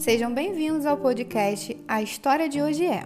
[0.00, 3.04] Sejam bem-vindos ao podcast A História de Hoje é.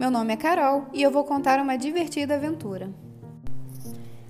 [0.00, 2.90] Meu nome é Carol e eu vou contar uma divertida aventura.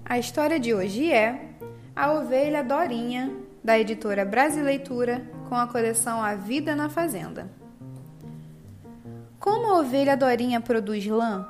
[0.04, 1.48] A história de hoje é
[1.96, 7.50] A Ovelha Dorinha, da editora Brasileitura, com a coleção A Vida na Fazenda.
[9.40, 11.48] Como a ovelha Dorinha produz lã?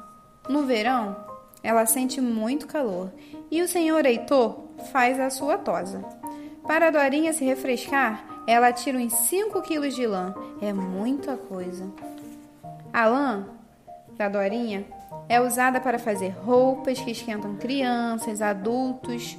[0.49, 1.17] No verão,
[1.65, 3.11] ela sente muito calor
[3.51, 6.05] e o senhor Heitor faz a sua tosa.
[6.65, 10.35] Para a Dorinha se refrescar, ela tira uns 5 quilos de lã.
[10.61, 11.91] É muita coisa.
[12.93, 13.47] A lã
[14.17, 14.85] da Dorinha
[15.29, 19.37] é usada para fazer roupas que esquentam crianças, adultos.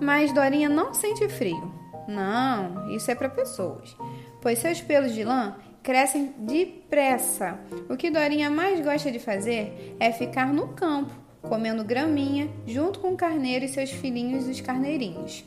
[0.00, 1.72] Mas Dorinha não sente frio.
[2.06, 3.96] Não, isso é para pessoas.
[4.40, 7.58] Pois seus pelos de lã crescem depressa.
[7.88, 13.12] O que Dorinha mais gosta de fazer é ficar no campo, comendo graminha junto com
[13.12, 15.44] o carneiro e seus filhinhos, os carneirinhos.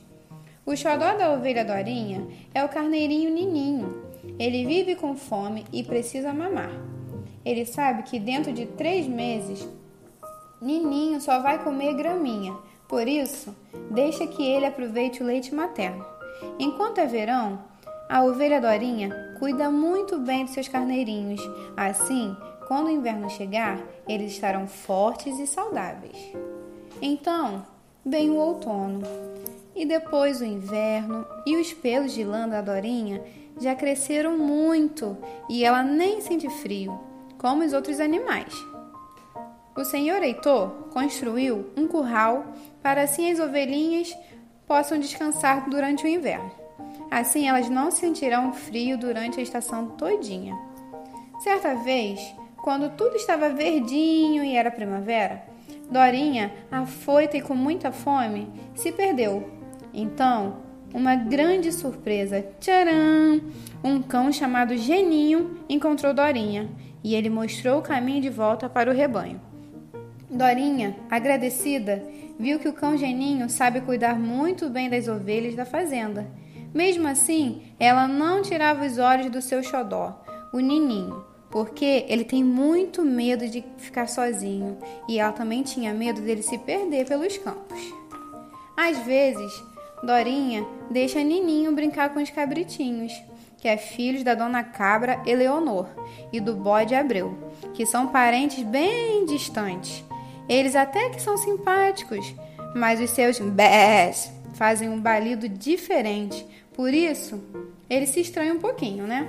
[0.67, 4.03] O xodó da ovelha Dorinha é o carneirinho Nininho.
[4.37, 6.71] Ele vive com fome e precisa mamar.
[7.45, 9.65] Ele sabe que dentro de três meses,
[10.61, 12.53] Nininho só vai comer graminha.
[12.85, 13.55] Por isso,
[13.89, 16.05] deixa que ele aproveite o leite materno.
[16.59, 17.63] Enquanto é verão,
[18.09, 21.39] a ovelha Dorinha cuida muito bem de seus carneirinhos.
[21.77, 22.35] Assim,
[22.67, 26.17] quando o inverno chegar, eles estarão fortes e saudáveis.
[27.01, 27.65] Então,
[28.07, 29.01] vem o outono.
[29.75, 33.21] E depois o inverno e os pelos de lã da Dorinha
[33.59, 35.17] já cresceram muito
[35.49, 36.99] e ela nem sente frio,
[37.37, 38.53] como os outros animais.
[39.75, 42.45] O senhor Heitor construiu um curral
[42.81, 44.15] para assim as ovelhinhas
[44.65, 46.51] possam descansar durante o inverno.
[47.11, 50.57] Assim elas não sentirão frio durante a estação todinha.
[51.43, 52.19] Certa vez,
[52.57, 55.43] quando tudo estava verdinho e era primavera,
[55.89, 59.57] Dorinha, afoita e com muita fome, se perdeu
[59.97, 60.57] então,
[60.93, 62.45] uma grande surpresa.
[62.59, 63.41] Tcharam!
[63.83, 66.69] Um cão chamado Geninho encontrou Dorinha
[67.03, 69.41] e ele mostrou o caminho de volta para o rebanho.
[70.29, 72.03] Dorinha, agradecida,
[72.39, 76.27] viu que o cão Geninho sabe cuidar muito bem das ovelhas da fazenda.
[76.73, 80.23] Mesmo assim, ela não tirava os olhos do seu xodó,
[80.53, 84.77] o Nininho, porque ele tem muito medo de ficar sozinho
[85.07, 87.79] e ela também tinha medo dele se perder pelos campos.
[88.75, 89.51] Às vezes,
[90.03, 93.13] Dorinha deixa Nininho brincar com os cabritinhos,
[93.57, 95.87] que é filhos da dona Cabra Eleonor
[96.31, 97.35] e do bode Abreu,
[97.73, 100.03] que são parentes bem distantes.
[100.47, 102.33] Eles até que são simpáticos,
[102.75, 106.45] mas os seus bés fazem um balido diferente.
[106.73, 107.41] Por isso,
[107.89, 109.27] eles se estranham um pouquinho, né?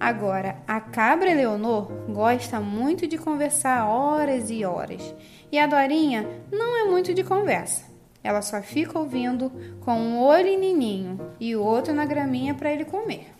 [0.00, 5.14] Agora, a cabra Eleonor gosta muito de conversar horas e horas,
[5.50, 7.82] e a Dorinha não é muito de conversa.
[8.22, 9.50] Ela só fica ouvindo
[9.80, 13.32] com um olho em Nininho e o outro na graminha para ele comer.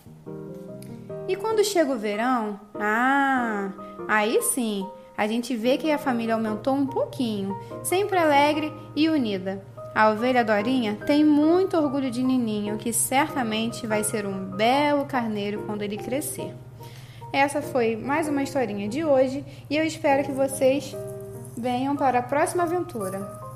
[1.28, 3.70] E quando chega o verão, ah,
[4.08, 9.62] aí sim, a gente vê que a família aumentou um pouquinho, sempre alegre e unida.
[9.98, 15.64] A ovelha Dorinha tem muito orgulho de Nininho, que certamente vai ser um belo carneiro
[15.66, 16.54] quando ele crescer.
[17.32, 20.94] Essa foi mais uma historinha de hoje e eu espero que vocês
[21.56, 23.47] venham para a próxima aventura.